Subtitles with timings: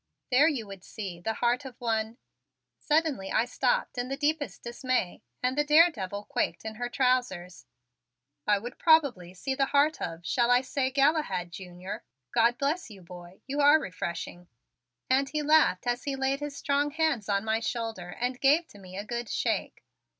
[0.31, 2.17] "There you would see the heart of one"
[2.89, 7.67] Suddenly I stopped in the deepest dismay and the daredevil quaked in her trousers.
[8.47, 12.03] "I would probably see the heart of shall I say, Galahad Junior?
[12.33, 14.47] God bless you, boy, you are refreshing."
[15.07, 18.79] And he laughed as he laid his strong hands on my shoulder and gave to
[18.79, 19.83] me a good shake.